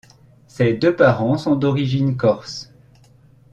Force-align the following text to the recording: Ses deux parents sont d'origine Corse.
Ses 0.47 0.73
deux 0.73 0.95
parents 0.95 1.37
sont 1.37 1.55
d'origine 1.55 2.17
Corse. 2.17 2.73